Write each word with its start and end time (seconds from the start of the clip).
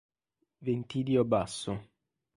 Ventidio 0.63 1.21
Basso 1.23 1.77